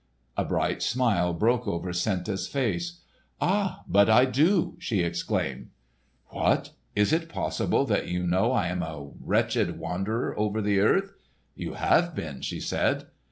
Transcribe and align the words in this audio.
A 0.35 0.43
bright 0.43 0.81
smile 0.81 1.31
broke 1.31 1.67
over 1.67 1.93
Senta's 1.93 2.47
face. 2.47 3.01
"Ah, 3.39 3.83
but 3.87 4.09
I 4.09 4.25
do!" 4.25 4.73
she 4.79 5.01
exclaimed. 5.01 5.69
"What! 6.29 6.71
Is 6.95 7.13
it 7.13 7.29
possible 7.29 7.85
that 7.85 8.07
you 8.07 8.25
know 8.25 8.51
I 8.51 8.69
am 8.69 8.81
a 8.81 9.09
wretched 9.23 9.77
wanderer 9.77 10.33
over 10.39 10.59
the 10.59 10.79
earth——" 10.79 11.13
"You 11.55 11.75
have 11.75 12.15
been," 12.15 12.41
she 12.41 12.59
said. 12.59 13.05